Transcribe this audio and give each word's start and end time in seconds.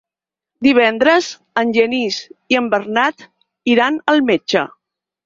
Divendres 0.67 1.27
en 1.61 1.73
Genís 1.75 2.17
i 2.53 2.57
en 2.61 2.71
Bernat 2.71 3.27
iran 3.75 4.01
al 4.15 4.25
metge. 4.31 4.65